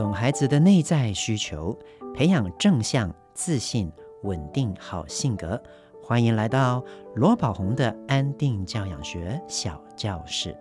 [0.00, 1.78] 懂孩子的内在需求，
[2.14, 3.92] 培养正向、自信、
[4.22, 5.62] 稳定好性格。
[6.02, 6.82] 欢迎来到
[7.14, 10.56] 罗宝红的安定教养学小教室。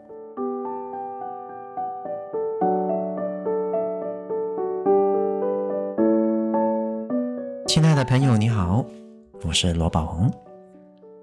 [7.65, 8.83] 亲爱的朋友，你好，
[9.45, 10.29] 我是罗宝红，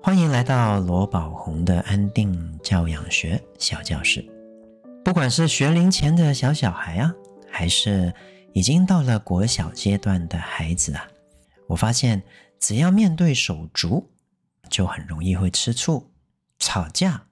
[0.03, 4.25] 欢迎来到罗宝红的安定教养学小教室。
[5.05, 7.15] 不管是学龄前的小小孩啊。
[7.57, 8.13] 还是
[8.53, 11.09] 已经到了国小阶段的孩子啊，
[11.69, 12.23] 我发现
[12.61, 14.13] 只要面对手足，
[14.69, 16.13] 就很容易会吃醋、
[16.59, 17.29] 吵架，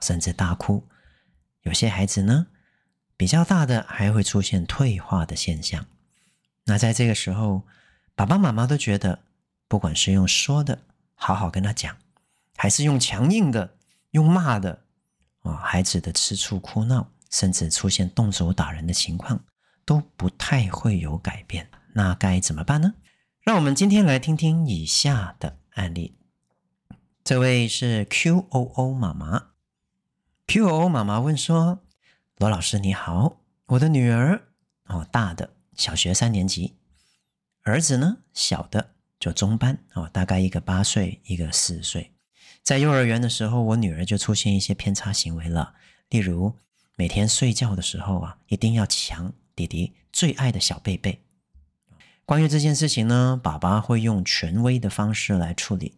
[0.00, 0.84] 甚至大哭。
[1.62, 2.48] 有些孩子呢，
[3.16, 5.86] 比较大的还会出现退化的现象。
[6.64, 7.62] 那在这个时候，
[8.16, 9.20] 爸爸妈妈都觉得，
[9.68, 10.82] 不管是用说的，
[11.14, 11.96] 好好跟他讲，
[12.56, 13.76] 还是用强硬的、
[14.10, 14.82] 用骂的，
[15.42, 19.40] 啊，孩子的吃醋、哭闹，甚至出现动手打人的情况。
[19.88, 22.92] 都不太会有改变，那该怎么办呢？
[23.40, 26.18] 让我们今天来听听以下的案例。
[27.24, 29.52] 这位是 QOO 妈妈
[30.46, 31.80] ，QOO 妈妈问说
[32.36, 34.48] ：“罗老师你好，我的女儿
[34.88, 36.76] 哦，大的小学三年级，
[37.62, 42.12] 儿子呢小的就中班哦，大概一个八岁，一个四岁。
[42.62, 45.72] 在幼儿园的时候，我女儿就出现一些偏差行为了，
[46.10, 46.54] 例如
[46.94, 51.20] 每天睡觉的时候啊，一定要强。”弟弟最爱的小贝贝。
[52.24, 55.96] 关于这件事情呢，爸爸会用权威的方式来处理，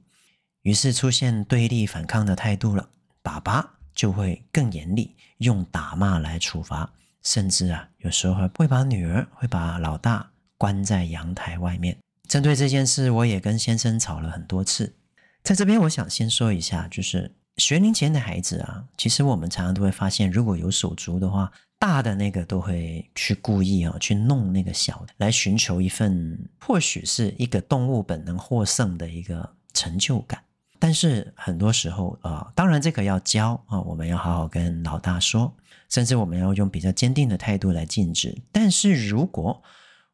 [0.62, 2.88] 于是出现对立反抗的态度了。
[3.20, 6.90] 爸爸就会更严厉，用打骂来处罚，
[7.22, 11.98] 甚至啊，有时候会把女儿会把老大关在阳台外面。
[12.26, 14.94] 针对这件事，我也跟先生吵了很多次。
[15.42, 21.52] 在这边，我想先说一下，就是学龄前的孩子啊，其实我们常常都会发现，如果有手足的话。
[21.80, 30.44] 大的那个都会去故意啊，去弄那个小的，来寻求一份或许是一个动物本能获胜的一个成就感。
[30.78, 35.56] 但是很多时候啊、当然这个要教啊，我们要好好跟老大说，
[35.88, 38.36] 甚至我们要用比较坚定的态度来禁止。
[38.52, 39.62] 但是如果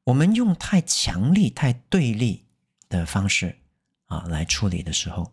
[0.04, 2.44] 我们用太强力、太对立
[2.88, 3.56] 的方式
[4.06, 5.32] 啊来处理的时候，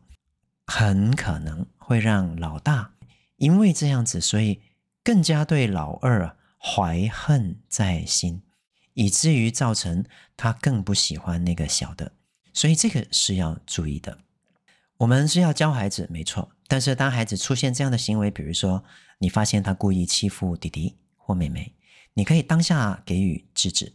[0.66, 2.93] 很可能会让老大
[3.35, 4.59] 因为这样子，所以。
[5.03, 8.41] 更加对老二啊怀恨在心，
[8.94, 10.06] 以至于造成
[10.38, 12.14] 他更不喜欢那个小的，
[12.53, 14.19] 所以这个是要注意的。
[14.97, 18.86] 我们是要教孩子，没错，但是当孩子出现这样的行为，比如说
[19.18, 21.75] 你发现他故意欺负弟弟或妹妹，
[22.14, 23.94] 你可以当下给予制止。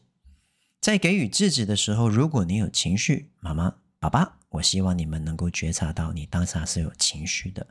[0.80, 7.68] 在给予制止的时候，如果你有情绪，妈妈、爸爸，我希望你们能够觉察到你当下是有情绪的，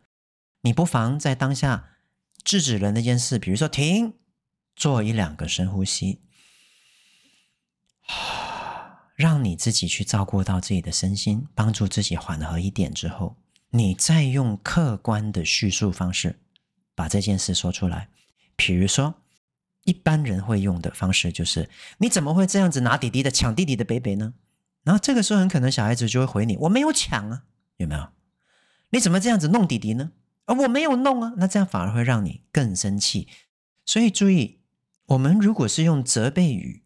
[0.62, 1.90] 你不妨在当下。
[2.48, 4.14] 制止了那件事，比如说停，
[4.74, 6.22] 做一两个深呼吸，
[9.18, 13.36] 让你自己去照顾到自己的身心，帮助自己缓和一点之后，
[13.72, 16.40] 你再用客观的叙述方式
[16.96, 18.08] 把这件事说出来。
[18.56, 19.16] 比如说，
[19.84, 24.34] 一般人会用的方式就是：你怎么会这样子拿弟弟的抢弟弟的北北呢？
[24.86, 27.44] 然后这个时候很可能小孩子就会回你：我没有抢啊，
[27.76, 28.08] 有没有？
[28.92, 30.14] 你怎么这样子弄弟弟呢？
[30.48, 33.28] 而我没有弄啊，那这样反而会让你更生气。
[33.86, 34.60] 所以注意，
[35.06, 36.84] 我们如果是用责备语、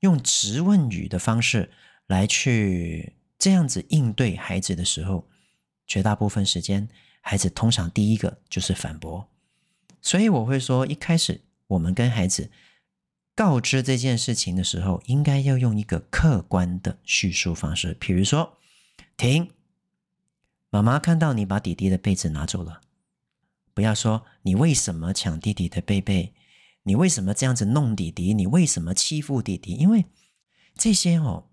[0.00, 1.72] 用质问语的方式
[2.06, 5.28] 来去这样子应对孩子的时候，
[5.86, 6.88] 绝大部分时间，
[7.20, 9.28] 孩子通常第一个就是反驳。
[10.02, 12.50] 所以我会说，一开始我们跟孩子
[13.34, 18.58] 告知这件事情的时候，应该要用一个客观的叙述方式，比如说
[19.16, 19.50] ：“停，
[20.70, 22.80] 妈妈看到你把弟弟的被子拿走了。”
[23.76, 26.32] 不要说你为什么抢弟弟的贝贝，
[26.84, 28.32] 你为什么这样子弄弟弟？
[28.32, 29.74] 你为什么欺负弟弟？
[29.74, 30.06] 因为
[30.74, 31.50] 这些哦，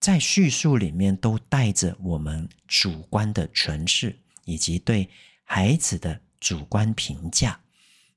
[0.00, 5.08] 在叙述里面都带着我们主观的诠释，以及对
[5.44, 7.60] 孩子的主观评价。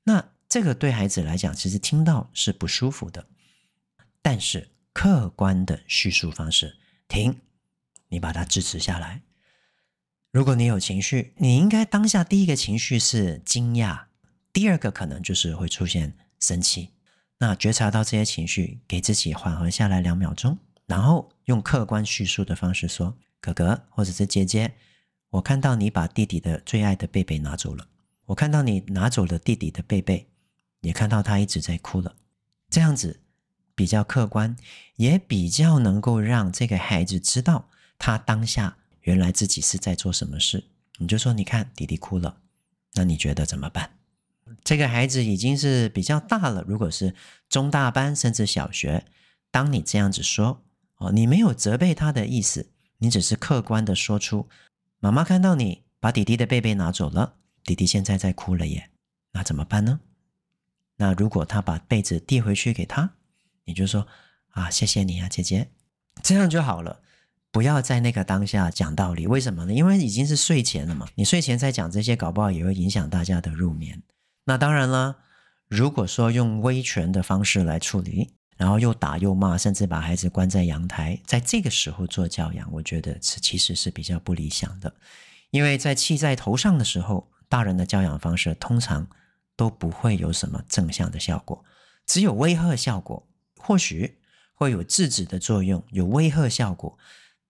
[0.02, 3.24] 那这个对孩子来讲，其实听到是不舒服的。
[4.20, 6.76] 但是客观的叙述方式，
[7.06, 7.38] 停，
[8.08, 9.22] 你把它支持下来。
[10.34, 14.06] 如果你有情绪，你应该当下第一个情绪是惊讶，
[14.52, 16.90] 第二个可能就是会出现生气。
[17.38, 24.74] 那觉察到这些情绪，给自己缓和下来两秒钟，然后用客观叙述的方式说：“哥哥或者是姐姐，
[25.30, 27.86] 我看到你把弟弟的最爱的贝贝拿走了，
[28.24, 30.26] 我看到你拿走了弟弟的贝贝，
[30.80, 32.16] 也看到他一直在哭了。
[32.68, 33.20] 这样子
[33.76, 34.56] 比较客观，
[34.96, 37.68] 也比较能够让这个孩子知道
[38.00, 40.64] 他当下。”原来自己是在做什么事？
[40.98, 42.36] 你就说，你看弟弟哭了，
[42.92, 43.98] 那你觉得怎么办？
[44.62, 47.14] 这个孩子已经是比较大了，如果是
[47.48, 49.04] 中大班甚至小学，
[49.50, 50.62] 当你这样子说
[50.96, 54.48] 哦，你没有责备他的意思，你只是客观的说出，
[55.00, 58.90] 妈妈看到你把弟弟的被被拿走了，弟弟现在在哭了耶，
[59.32, 60.00] 那怎么办呢？
[60.96, 63.14] 那如果他把被子递回去给他，
[63.64, 64.06] 你就说
[64.50, 65.70] 啊，谢谢你啊，姐姐，
[66.22, 67.02] 这样就好了。
[67.54, 69.72] 不要在那个当下讲道理，为什么呢？
[69.72, 74.02] 因为已经是睡前了嘛，你睡前再讲这些，搞不好也会影响大家的入眠。
[74.46, 75.18] 那当然了，
[75.68, 84.92] 如果说用威权的方式来处理，然后又打又骂，甚至把孩子关在阳台，在这个时候做教养，我觉得是其实是比较不理想的。
[85.50, 89.06] 因为在气在头上的时候，大人的教养方式通常
[89.54, 91.64] 都不会有什么正向的效果，
[92.04, 93.28] 只有威吓效果，
[93.60, 94.18] 或许
[94.54, 96.98] 会有制止的作用，有威吓效果。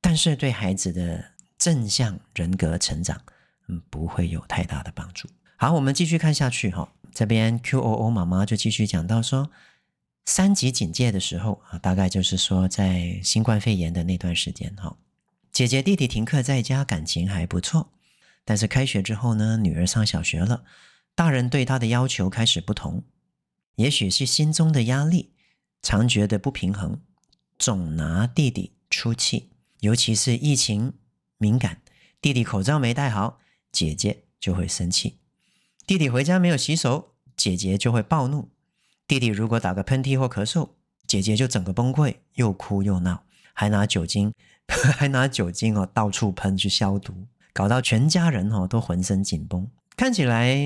[0.07, 3.19] 但是对孩子的正向人格成长，
[3.69, 5.27] 嗯，不会有太大的帮助。
[5.57, 6.93] 好，我们继续看下去哈。
[7.15, 9.51] 这边 QOO 妈妈就继续讲到说，
[10.27, 14.95] 三级警戒的时候啊，大概就是说在新冠肺炎的那段时间哈。
[15.51, 17.91] 姐姐弟弟停课在家，感情还不错。
[18.45, 20.65] 但是开学之后呢，女儿上小学了，
[21.15, 23.05] 大人对她的要求开始不同。
[23.77, 25.33] 也许是心中的压力，
[25.81, 27.01] 常觉得不平衡，
[27.59, 29.49] 总拿弟弟出气。
[29.85, 30.95] 尤其是疫情
[31.37, 31.83] 敏感，
[32.23, 33.39] 弟弟口罩没戴好，
[33.71, 35.19] 姐姐就会生气；
[35.87, 38.49] 弟弟回家没有洗手，姐姐就会暴怒；
[39.07, 40.71] 弟弟如果打个喷嚏或咳嗽，
[41.07, 44.33] 姐姐就整个崩溃，又哭又闹，还拿酒精，
[44.97, 49.71] 还拿酒精哦到处喷去消毒，搞到全家人哦都浑身紧绷。
[49.95, 50.57] 看起来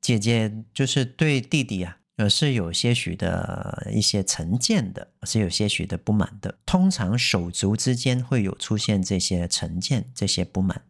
[0.00, 1.98] 姐姐就是对弟弟啊。
[2.16, 6.58] 而是有些许的一些成见的，是有些许的不满的。
[6.64, 10.82] 通常手足之间会有出现这些成见、这些不满，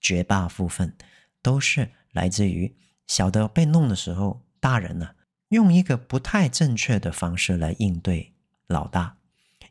[0.00, 0.96] 绝大部分
[1.40, 2.74] 都是来自于
[3.06, 5.10] 小的被弄的时候，大人呢、
[5.50, 8.32] 用一个不太正确的方式来应对
[8.66, 9.18] 老大，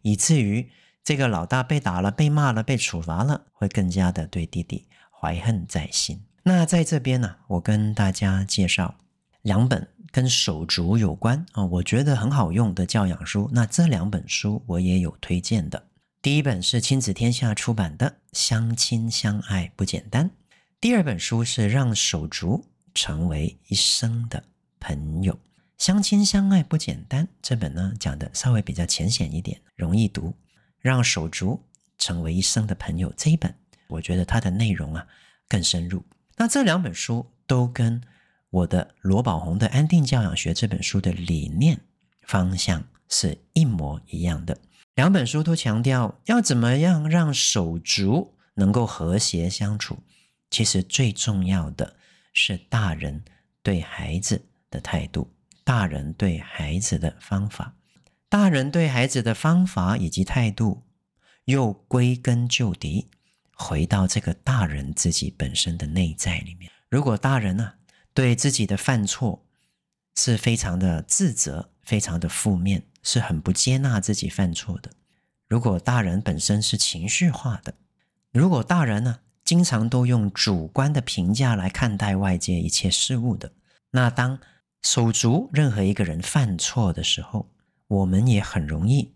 [0.02, 0.70] 以至于
[1.04, 6.24] 这个老大被打了、被骂了、被处罚了，会更加的对弟弟怀恨在心。
[6.44, 8.96] 那在这边呢、我跟大家介绍
[9.46, 9.88] 两本。
[10.12, 13.50] 跟手足有关啊，我觉得很好用的教养书。
[13.52, 15.88] 那这两本书我也有推荐的。
[16.22, 20.30] 第一本是亲子天下出版的《相亲相爱不简单》，
[20.80, 22.64] 第二本书是《让手足
[22.94, 24.42] 成为一生的
[24.80, 25.34] 朋友》。
[25.78, 30.30] 《相亲相爱不简单》这本呢讲的稍微比较浅显一点，容易读。
[30.80, 31.62] 《让手足
[31.98, 33.54] 成为一生的朋友》这一本，
[33.88, 35.06] 我觉得它的内容啊
[35.50, 36.02] 更深入。
[36.38, 38.02] 那这两本书都跟
[38.56, 41.78] 我的罗宝红的《安定教养学》这本书的理念
[42.24, 44.58] 方向是一模一样的。
[44.94, 49.98] 两本书都强调要怎么样让手足能够和谐相处。
[50.50, 51.98] 其实最重要的
[52.32, 53.26] 是大人
[53.62, 54.42] 对孩子
[54.72, 55.30] 的态度，
[55.66, 57.74] 大人对孩子的方法，
[58.30, 60.82] 大人对孩子的方法以及态度，
[61.44, 63.10] 又归根究底
[63.54, 66.72] 回到这个大人自己本身的内在里面。
[66.90, 67.76] 如果大人呢、啊？
[68.16, 69.46] 对自己的犯错
[70.16, 74.90] 是非常的自责，非常的负面，是很不接纳自己犯错的。
[75.50, 77.74] 如果大人本身是情绪化的，
[78.32, 83.52] 如果大人呢经常都用主观的评价来看待外界一切事物的，
[83.92, 84.40] 那当
[84.82, 87.52] 手足任何一个人犯错的时候，
[87.88, 89.14] 我们也很容易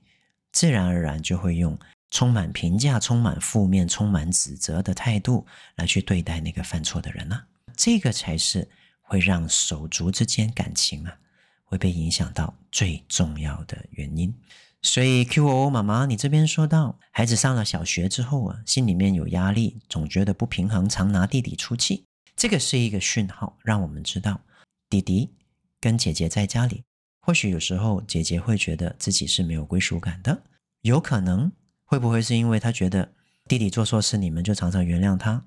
[0.51, 1.79] 自然而然就会用
[2.11, 7.41] 充满评价、充满负面、充满指责的态度来去对待那个犯错的人呢、
[7.77, 8.67] 这个才是。
[9.09, 11.17] 会让手足之间感情啊
[11.63, 14.33] 会被影响到最重要的原因。
[14.81, 24.39] 所以 QOO 妈妈，你这边说到孩子上了小学之后啊，心里面有压力，总觉得不平衡，常拿弟弟出气，这个是一个讯号，让我们知道
[24.87, 25.31] 弟弟
[25.81, 26.83] 跟姐姐在家里，
[27.19, 30.43] 或许有时候姐姐会觉得自己是没有归属感的，
[30.81, 31.51] 有可能
[31.83, 33.11] 会不会是因为她觉得
[33.49, 35.43] 弟弟做错事，你们就常常原谅他，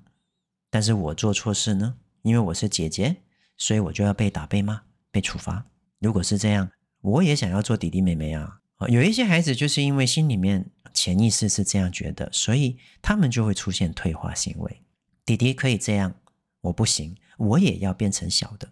[0.69, 3.22] 但是我做错事呢，因为我是姐姐。
[3.57, 4.81] 所以我就要被打、被骂、
[5.11, 5.65] 被处罚。
[5.99, 6.69] 如果是这样，
[7.01, 8.59] 我也想要做弟弟妹妹啊。
[8.89, 14.81] 有一些孩子就是因为心里面潜意识是这样觉得，所以他们就会出现退化行为。
[15.25, 16.13] 弟弟可以这样，
[16.59, 18.67] 我不行，我也要变成小的。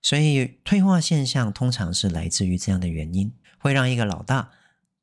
[0.00, 4.50] 所以退化现象通常是来自于这样的原因，会让一个老大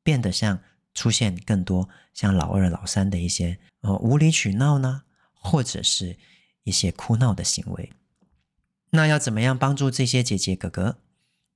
[0.02, 0.58] 变得像
[0.92, 6.16] 出现更多像老二、老三的一些呃无理取闹呢，或者是
[6.64, 7.92] 一些哭闹的行为。
[8.90, 10.98] 那要怎么样帮助这些姐姐哥哥？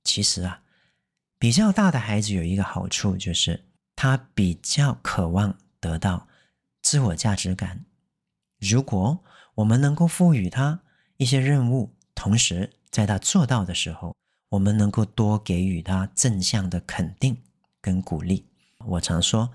[0.03, 0.61] 其实啊，
[1.39, 6.27] 比较大的孩子有一个好处，就是他比较渴望得到
[6.81, 7.85] 自我价值感。
[8.59, 9.23] 如果
[9.55, 10.81] 我们能够赋予他
[11.17, 14.15] 一些任务，同时在他做到的时候，
[14.49, 17.41] 我们能够多给予他正向的肯定
[17.81, 18.45] 跟鼓励，
[18.85, 19.51] 我常说，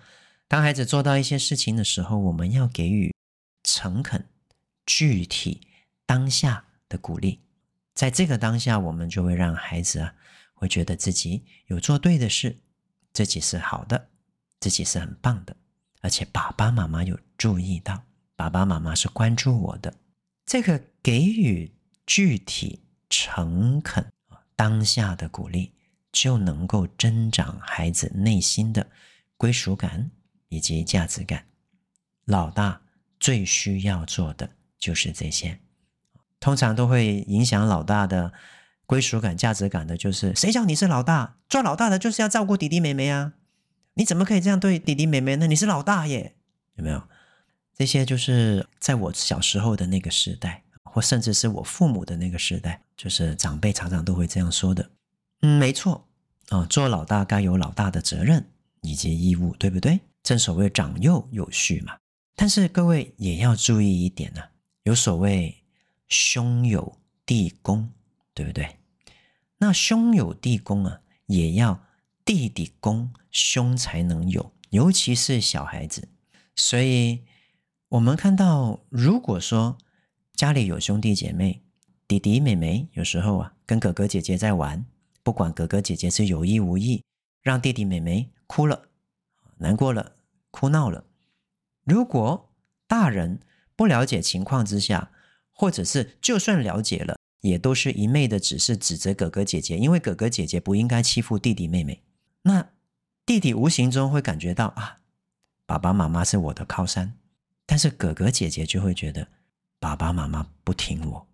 [0.49, 3.15] 当孩子做到一些事情的时候，我们要给予
[3.63, 4.27] 诚恳、
[4.85, 5.69] 具体、
[6.05, 7.41] 当下的鼓励。
[7.99, 10.15] 在这个当下，我们就会让孩子啊，
[10.55, 12.57] 会觉得自己有做对的事，
[13.13, 14.11] 自己是好的，
[14.61, 15.57] 自己是很棒的，
[16.01, 18.05] 而且爸爸妈妈有注意到，
[18.37, 19.93] 爸爸妈妈是关注我的。
[20.47, 21.75] 这个给予
[22.07, 24.07] 具体、诚恳、
[24.55, 25.73] 当下的鼓励，
[26.13, 28.89] 就能够增长孩子内心的
[29.37, 30.09] 归属感
[30.51, 31.45] 以及价值感。
[32.27, 32.81] 老大
[33.19, 35.59] 最需要做的就是这些，
[36.41, 38.33] 通常都会影响老大的
[38.87, 41.37] 归属感、价值感的，就是谁叫你是老大？
[41.49, 43.35] 做老大的就是要照顾弟弟妹妹啊！
[43.95, 45.47] 你怎么可以这样对弟弟妹妹呢？
[45.47, 46.37] 你是老大耶，
[46.77, 47.03] 有没有？
[47.77, 54.91] 这些就是在我小时候的那个时代，或甚至是我父母的那个时代，就是长辈常常都会这样说的。
[55.43, 56.09] 嗯，没错
[56.49, 58.45] 啊，做老大该有老大的责任
[58.83, 60.01] 以及义务，对不对？
[60.23, 61.97] 正所谓长幼有序嘛。
[62.35, 64.43] 但是各位也要注意一点呢，
[64.83, 65.58] 有所谓
[66.09, 67.93] 兄友弟恭，
[68.35, 68.79] 对不对？
[69.59, 71.85] 那兄友弟恭啊，也要
[72.25, 76.09] 弟弟恭，兄才能有，尤其是小孩子，
[76.55, 77.25] 所以。
[77.93, 79.79] 我们看到，如果说
[80.35, 81.63] 家里有兄弟姐妹、
[82.07, 84.85] 弟弟妹妹，有时候啊跟哥哥姐姐在玩，
[85.23, 87.03] 不管哥哥姐姐是有意无意，
[87.41, 88.91] 让弟弟妹妹哭了、
[89.57, 90.17] 难过了、
[90.51, 91.07] 哭闹了，
[91.83, 92.53] 如果
[92.87, 93.41] 大人
[93.75, 95.11] 不了解情况之下，
[95.59, 102.01] 或者是就算了解了，也都是一昧的只是指责哥哥姐姐，因为哥哥姐姐不应该欺负弟弟妹妹，
[102.43, 102.71] 那
[103.27, 105.01] 弟弟无形中会感觉到啊，
[105.67, 107.15] 爸爸妈妈是我的靠山。
[107.67, 109.29] 但是哥哥姐姐就会觉得
[109.81, 111.27] 爸爸妈妈不听我，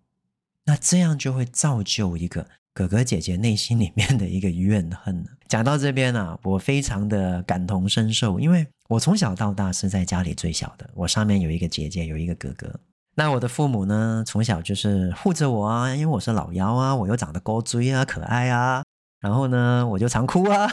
[0.65, 5.23] 那这样就会造就一个哥哥姐姐内心里面的一个怨恨。
[5.47, 12.79] 讲到这边啊，我非常的感同身受，因为我从小到大是在家里最小的，我上面有一个姐姐，有一个哥哥。
[13.17, 18.83] 那我的父母呢，从小就是护着我啊，因为我是老幺啊，我又长得高锥啊，可爱啊。
[19.21, 20.69] 然后呢，我就常哭啊，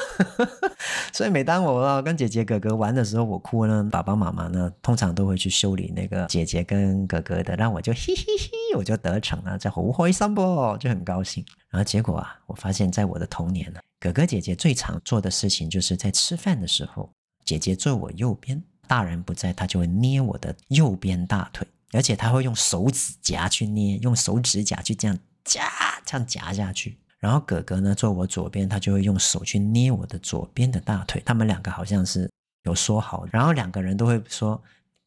[1.14, 10.76] 所以每当我跟姐姐哥哥玩的时候，我哭呢，爸爸妈妈呢通常都会去修理那个姐姐跟哥哥的，让我就嘿嘿嘿，我就得逞了，这好开心不？
[10.78, 11.42] 就很高兴。
[11.70, 17.08] 然后结果啊，我发现在我的童年呢，哥哥姐姐最常做的事情就是在吃饭的时候，
[17.44, 25.62] 姐姐坐我右边，大人不在，他就会捏我的右边大腿，而且他会用手指夹去捏，用手指甲去这样夹，
[26.04, 26.98] 这样夹下去。
[27.18, 31.22] 然后哥哥呢，坐我左边，他就会用手去捏我的左边的大腿。
[31.24, 32.28] 他们两个好像是
[32.64, 34.60] 有说好，然后两个人都会说：“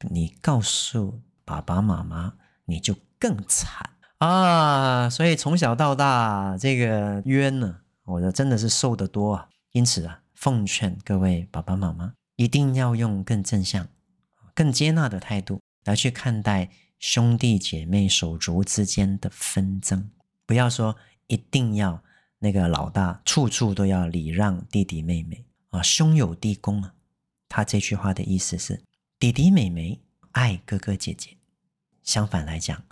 [0.10, 3.90] 你告诉爸爸妈妈，你就更惨
[4.20, 9.50] 啊！”所以从小到大，这个冤呢，我的真的是受得多啊。
[9.74, 13.90] 因此啊，奉劝各位爸爸妈妈，一定要用更正向、
[14.54, 20.10] 更接纳的态度来去看待兄弟姐妹手足之间的纷争，
[20.46, 22.04] 不要说一定要。
[22.40, 26.94] 那个老大处处都要礼让弟弟妹妹啊，兄友弟恭啊。
[27.48, 28.84] 他这句话的意思是，
[29.18, 30.02] 弟弟妹妹
[30.32, 31.38] 爱哥哥姐姐，
[32.04, 32.84] 相反来讲，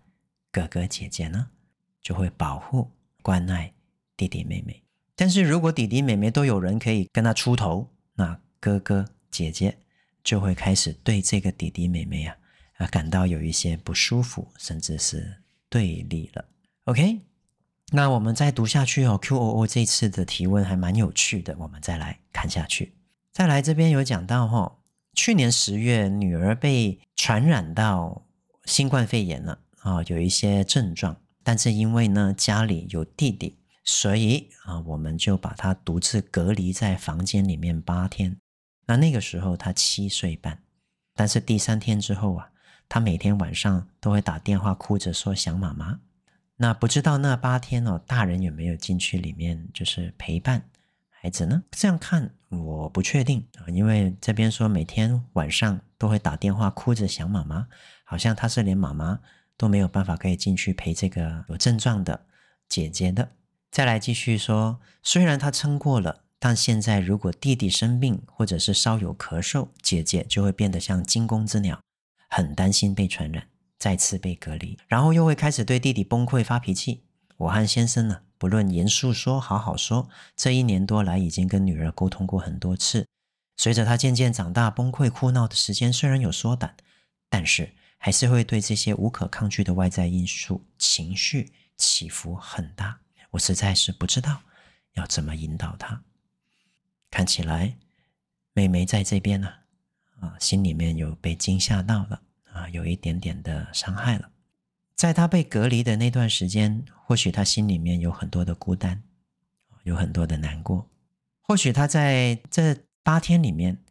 [0.49, 1.49] 哥哥姐姐呢
[2.01, 2.89] 就会保护
[3.21, 3.71] 关爱
[4.17, 4.81] 弟弟妹妹。
[5.15, 9.77] 但是如果弟弟妹妹都有人可以跟他出头，那哥哥姐姐
[10.23, 12.35] 就会开始对这个弟弟妹妹啊
[12.77, 16.45] 啊感到有一些不舒服，甚至是对立了。
[16.85, 17.21] OK。
[17.91, 22.95] 那我们再读下去哦，QOO 这次的提问还蛮有趣的，我们再来看下去。
[23.31, 24.79] 再来这边有讲到哈，
[25.13, 28.25] 去年十月女儿被传染到
[28.65, 38.37] 新冠肺炎了啊，有一些症状，但是因为呢家里有弟弟，所以啊我们就把她独自隔离在房间里面八天。
[38.87, 40.63] 那那个时候她七岁半，
[41.13, 42.49] 但是第三天之后啊，
[42.93, 45.99] 他每天晚上都会打电话哭着说想妈妈。
[46.57, 50.69] 那不知道那八天哦，大人有没有进去里面，就是陪伴
[51.09, 51.63] 孩子呢？
[51.71, 57.65] 这样看我不确定啊，因为这边说每天晚上都会打电话哭着想妈妈，
[58.03, 59.21] 好像他是连妈妈
[59.57, 62.27] 都没有办法可以进去陪这个有症状的
[62.69, 63.31] 姐姐的。
[63.71, 71.81] 再来继续说，虽然他撑过了，但现在如果弟弟生病或者是稍有咳嗽，姐姐就会变得像惊弓之鸟，
[72.33, 73.47] 很担心被传染。
[73.77, 77.03] 再次被隔离，然后又会开始对弟弟崩溃发脾气。
[77.35, 83.05] 我和先生呢，不论严肃说、好好说，这一年多来已经跟女儿沟通过很多次。
[83.57, 86.73] 随着她渐渐长大，崩溃哭闹的时间虽然有缩短，
[87.27, 93.01] 但是还是会对这些无可抗拒的外在因素情绪起伏很大。
[93.31, 94.43] 我实在是不知道
[94.93, 96.01] 要怎么引导她。
[97.11, 97.75] 看起来
[98.53, 99.51] 妹妹在这边呢，
[100.23, 102.21] 啊心里面有被惊吓到了
[102.53, 104.31] 啊，有一点点的伤害了。
[104.95, 109.03] 在他被隔离的那段时间，或许他心里面有很多的孤单，
[109.83, 110.89] 有很多的难过。
[111.41, 113.83] 或许他在这八天里面，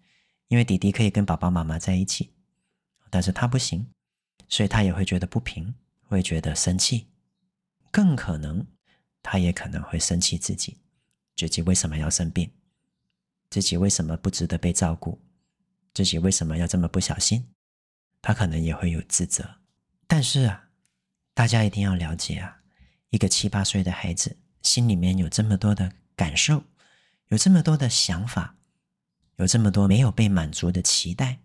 [0.49, 2.31] 因为弟弟可以跟爸爸妈妈在一起，
[3.11, 3.87] 但是他不行，
[4.49, 5.75] 所以他也会觉得不平，
[6.09, 7.09] 会觉得生气，
[7.91, 8.67] 更可能
[9.23, 10.79] 他也可能会生气自己，
[11.37, 12.51] 自己为什么要生病？
[13.51, 15.21] 自己为什么不值得被照顾？
[15.95, 17.49] 自己为什么要这么不小心？
[18.21, 19.57] 他可能也会有自责。
[20.07, 20.69] 但是啊，
[21.35, 22.59] 大家一定要了解啊，
[23.11, 26.65] 一个七八岁的孩子心里面有这么多的感受，
[27.29, 28.57] 有这么多的想法，
[29.37, 31.41] 有这么多没有被满足的期待，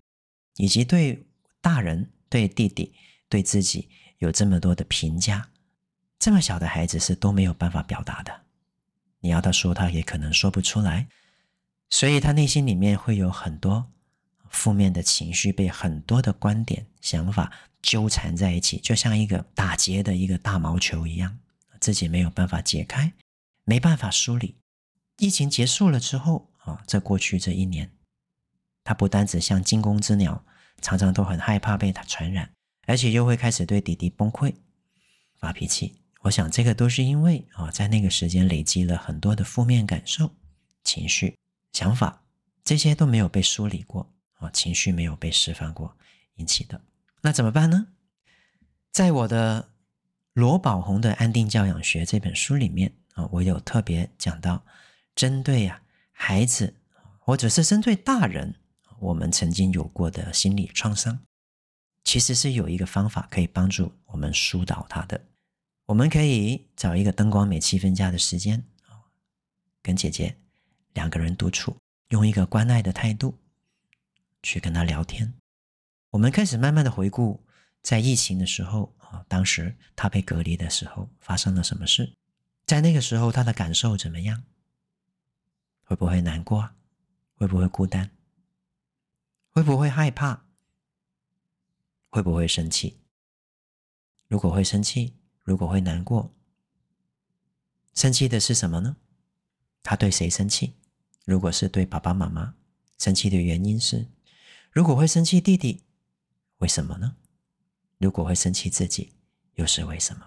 [0.56, 1.26] 以及对
[1.60, 2.94] 大人、对弟弟、
[3.28, 3.88] 对自己
[4.18, 5.50] 有这么多的评价，
[6.18, 8.42] 这么小的孩子是都没有办法表达的。
[9.20, 11.08] 你要他说，他也可能说不出来。
[11.90, 13.90] 所以他内心里面会有很多
[14.50, 17.52] 负面的情绪，被很多的观点、想法
[17.82, 21.38] 纠缠在一起，就像一个打结的一个大毛球一样，
[21.80, 23.12] 自己没有办法解开，
[23.64, 24.56] 没办法梳理。
[25.18, 27.90] 疫情结束了之后啊，在过去这一年，
[28.84, 30.44] 他不单只像惊弓之鸟，
[30.80, 32.50] 常常都很害怕被他传染，
[32.86, 34.54] 而且又会开始对弟弟崩溃、
[35.38, 36.02] 发脾气。
[36.22, 40.34] 我想这个都是因为啊，在那个时间累积了很多的负面感受、
[40.84, 41.36] 情绪。
[41.72, 42.24] 想法
[42.64, 45.96] 这些都没有被梳理过啊，情绪没有被释放过
[46.36, 46.80] 引起的，
[47.20, 47.88] 那怎么办呢？
[48.90, 49.70] 在我的
[50.32, 54.64] 罗宝红的安定教养学这本书里面啊，我有特别讲到，
[55.14, 56.74] 针对啊孩子
[57.18, 58.54] 或者是针对大人，
[58.98, 61.20] 我们曾经有过的心理创伤，
[62.04, 65.20] 其实是有一个方法可以帮助我们疏导他的。
[65.86, 69.06] 我们可以找一个灯光美、气氛佳的时间啊，
[69.82, 70.36] 跟姐姐。
[70.94, 71.76] 两个人独处，
[72.08, 73.38] 用一个关爱的态度
[74.42, 75.34] 去跟他聊天。
[76.10, 77.44] 我们开始慢慢的回顾，
[77.82, 82.14] 在疫情的时候啊，当时他被隔离的时候发生了什么事？
[82.66, 84.44] 在那个时候他的感受怎么样？
[85.84, 86.70] 会不会难过？
[87.34, 88.10] 会不会孤单？
[89.50, 90.44] 会不会害怕？
[92.10, 93.00] 会不会生气？
[94.26, 96.34] 如果会生气，如果会难过，
[97.94, 98.96] 生气的是什么呢？
[99.82, 100.74] 他对谁生气？
[101.24, 102.54] 如果是对爸爸妈妈，
[102.98, 104.06] 生气的原因是，
[104.78, 105.82] 如果会生气弟弟，
[106.58, 107.16] 为什么呢？
[107.98, 109.12] 如果会生气自己，
[109.54, 110.24] 又是为什么？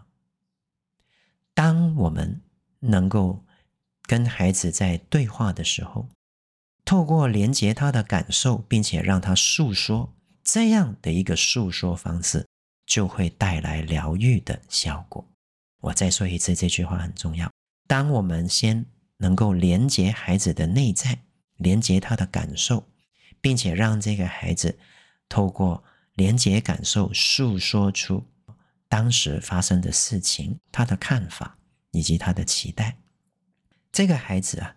[1.54, 2.42] 当我们
[2.82, 3.46] 能够
[4.02, 6.10] 跟孩子在对话的时候，
[6.84, 12.46] 透过连接他的感受，并且让他诉说，这样的一个诉说方式，
[12.86, 15.26] 就会带来疗愈的效果。
[15.80, 17.50] 我再说一次，这句话很重要。
[17.88, 18.86] 当我们先
[19.16, 21.24] 能够连接孩子的内在，
[21.56, 22.91] 连接他的感受，
[23.42, 24.80] 并且让这个孩子
[25.28, 28.24] 透过连接感受诉说出
[28.88, 31.58] 当时发生的事情、他的看法
[31.92, 32.98] 以及他的期待。
[33.92, 34.76] 这个孩子啊，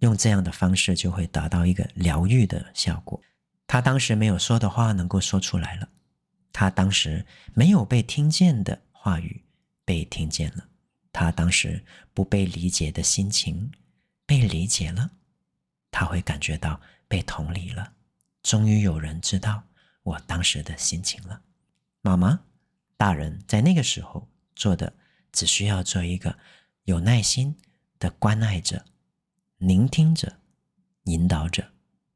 [0.00, 3.20] 用这样的方式就会达到一个疗愈的效果。
[3.66, 5.88] 他当时没有说的话能够说出来了，
[6.52, 9.42] 他当时没有被听见的话语
[9.84, 10.68] 被听见了。
[11.12, 13.70] 他当时不被理解的心情
[14.26, 15.10] 被理解了，
[15.90, 17.92] 他会感觉到被同理了。
[18.42, 19.64] 终于有人知道
[20.02, 21.42] 我当时的心情了。
[22.00, 22.40] 妈妈、
[22.96, 24.92] 大人在那个时候做的，
[25.32, 26.38] 只需要做一个
[26.84, 27.56] 有耐心
[27.98, 28.84] 的关爱者、
[29.58, 30.40] 聆听者、
[31.04, 31.72] 引导者，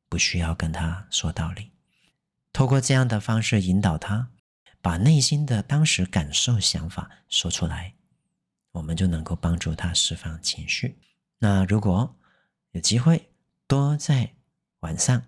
[0.09, 1.73] 不需要跟他说道理。
[2.53, 4.31] 透过这样的方式引导他，
[4.81, 7.95] 把内心的当时感受、想法说出来。
[8.73, 10.97] 我们就能够帮助他释放情绪。
[11.39, 12.17] 那如果
[12.71, 13.33] 有机会，
[13.67, 14.37] 多在
[14.81, 15.23] 晚上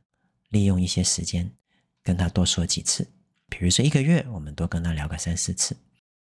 [0.49, 1.51] 利用一些时间
[2.03, 3.11] 跟他多说几次，
[3.49, 5.77] 比如说一个月，我们多跟他聊个三四次，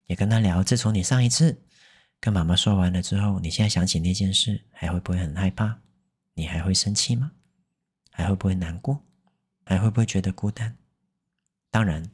[0.06, 0.64] 也跟他聊。
[0.64, 1.62] 自从你上一次
[2.20, 5.80] 跟妈妈说完了之后，你现在想起那件事，还会不会很害怕？
[6.34, 7.32] 你还会生气吗？
[8.12, 9.06] 还会不会难过？
[9.66, 10.78] 还会不会觉得孤单？
[11.70, 12.10] 当然，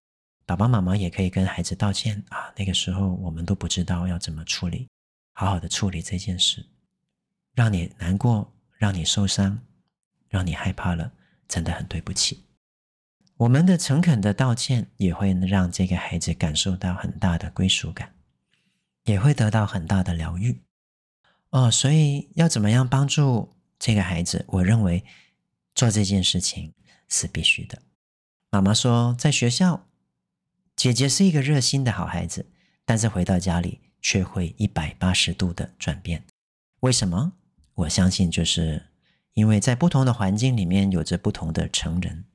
[0.45, 2.51] 爸爸妈妈也可以跟孩子道歉啊。
[2.57, 4.87] 那个时候我们都不知道要怎么处理。
[5.35, 6.63] 好好的处理这件事，
[7.55, 9.59] 让你难过，让你受伤，
[10.33, 11.13] 让你害怕了，
[11.47, 12.43] 真的很对不起。
[13.37, 18.15] 我们的诚恳的道歉也会让这个孩子感受到很大的归属感，
[19.05, 20.59] 也会得到很大的疗愈。
[21.51, 24.43] 哦，所以要怎么样帮助这个孩子？
[24.47, 25.05] 我认为
[25.75, 26.73] 做这件事情
[27.07, 27.83] 是必须的。
[28.49, 29.87] 妈妈说，在学校，
[30.75, 32.49] 姐姐是一个热心的好孩子，
[32.83, 33.79] 但是回到家里。
[34.05, 36.25] 却会一百八十度的转变，
[36.81, 37.31] 为什么？
[37.73, 38.89] 我相信就是
[39.33, 42.25] 因为在不同的环境里面有着不同的成人，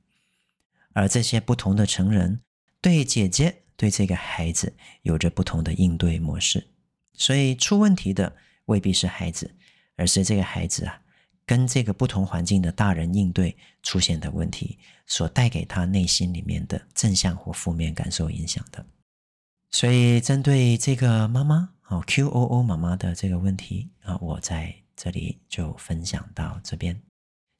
[0.93, 2.41] 而这些不同的成人
[2.81, 6.67] 对姐姐对这个孩子有着不同的应对模式，
[7.13, 8.35] 所以出问题的
[8.65, 9.55] 未必是孩子，
[9.95, 11.01] 而是这个孩子啊，
[11.45, 18.85] 跟这个不同环境的大人应对出现的问题，所带给他内心里面的正向或负面感受影响的。
[19.71, 24.75] 所以针对这个妈妈哦，QOO 妈妈的这个问题啊，我在。
[25.01, 27.01] 这里就分享到这边，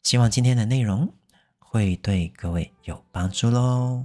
[0.03, 1.13] 希望今天的内容
[1.57, 4.03] 会对各位有帮助喽。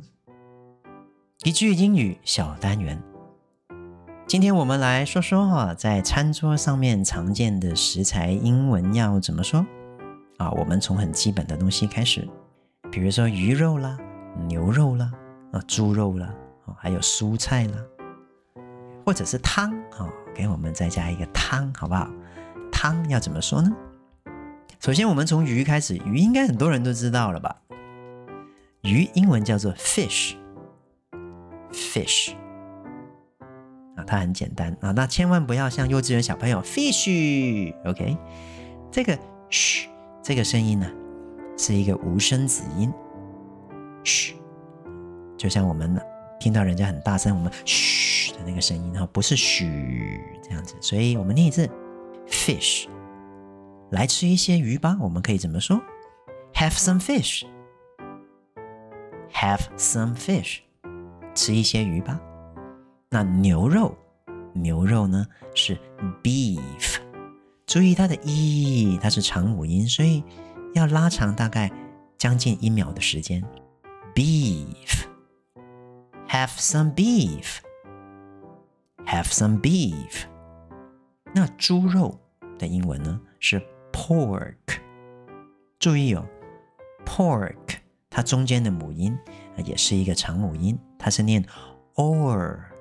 [1.43, 3.03] 一句英语小单元，
[4.29, 9.67] 今天我们来说说哈，在餐桌上面常见的食材英文要怎么说
[10.37, 10.53] 啊？
[10.53, 12.29] 我们从很基本的东西开始，
[12.93, 13.99] 比如说鱼肉啦、
[14.47, 15.13] 牛肉啦、
[15.51, 16.33] 啊猪肉啦，
[16.79, 17.79] 还有蔬菜啦，
[19.05, 22.09] 或者是汤啊，给我们再加一个汤，好不好？
[22.85, 23.75] 汤要怎么说呢？
[24.79, 27.57] 首先，我们从鱼开始，鱼应该很多人都知道了吧？
[28.83, 30.37] 鱼英文叫做 fish，fish
[33.97, 38.19] 啊，它很简单啊，那千万不要像幼稚园小朋友 fish，OK？
[38.93, 39.19] 这个
[39.49, 39.89] 嘘
[40.23, 40.87] 这个声音呢，
[41.57, 42.93] 是一个无声子音，
[44.05, 44.35] 嘘，
[45.39, 45.99] 就像我们
[46.39, 51.67] 听到人家很大声，我们嘘的那个声音，哈，不是嘘这样子，所以我们念一次。
[52.45, 52.87] Fish，
[53.91, 54.99] 来吃一些鱼吧。
[55.01, 55.81] 我们可以怎么说
[56.53, 57.47] ？Have some fish。
[59.33, 60.59] Have some fish，
[61.35, 62.21] 吃一些鱼吧。
[63.09, 63.97] 那牛肉，
[64.53, 65.79] 牛肉呢是
[66.23, 66.99] beef。
[67.65, 70.23] 注意它的 e，它是长母音，所以
[70.75, 71.73] 要拉长大概
[72.19, 73.43] 将近一秒的时间。
[74.15, 74.99] Beef，have
[76.59, 77.61] some beef。
[79.07, 80.27] Have some beef。
[81.33, 82.21] 那猪肉
[82.59, 83.61] 的英文呢是
[83.93, 84.55] pork，
[85.79, 86.27] 注意哦
[87.05, 87.77] ，pork
[88.11, 89.19] 它中间的母音
[89.65, 91.45] 也是一个长母音，它是念
[91.95, 92.75] or，or，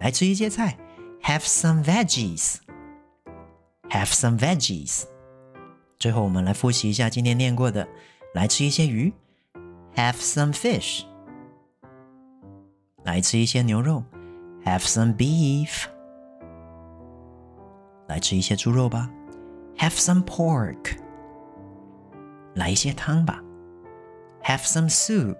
[0.00, 0.76] 来吃一些菜
[1.22, 5.04] ，Have some veggies，Have some veggies。
[5.98, 7.86] 最后，我们来复习一下今天念过的，
[8.34, 9.12] 来吃一些鱼
[9.94, 11.04] ，Have some fish。
[13.04, 14.02] 来吃一些牛肉
[14.64, 15.84] ，Have some beef。
[18.08, 19.10] 来吃一些猪肉吧
[19.76, 20.96] ，Have some pork。
[22.54, 23.42] 来一些汤吧
[24.42, 25.36] ，Have some soup。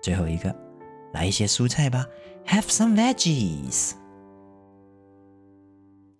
[0.00, 0.54] 最后一个，
[1.12, 2.06] 来一些蔬菜吧
[2.48, 3.92] ，Have some veggies。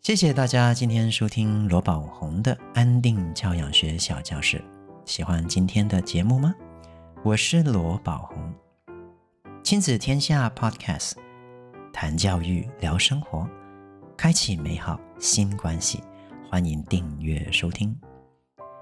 [0.02, 4.62] 谢谢大家今天收听罗宝红的安定教养学小教室。
[5.06, 6.54] 喜欢今天的节目吗？
[7.24, 8.54] 我是罗宝红，
[9.62, 11.12] 亲子天下 Podcast，
[11.94, 13.48] 谈教育，聊生活，
[14.14, 16.02] 开启美好新关系。
[16.50, 17.98] 欢迎订阅收听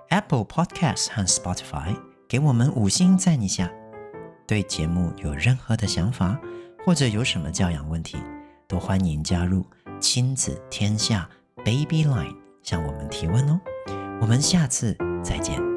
[0.08, 1.96] Apple Podcast 和 Spotify，
[2.28, 3.70] 给我们五星赞一下。
[4.48, 6.40] 对节目有任何的想法，
[6.86, 8.16] 或者有什么教养问题，
[8.68, 9.66] 都欢迎加入
[9.98, 13.60] 亲子天下 Baby Line 向我们提问哦。
[14.20, 15.75] 我们下次再见。